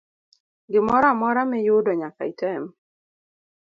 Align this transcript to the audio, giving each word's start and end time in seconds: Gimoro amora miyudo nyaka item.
Gimoro 0.71 1.05
amora 1.13 1.41
miyudo 1.51 1.89
nyaka 1.99 2.21
item. 2.31 2.63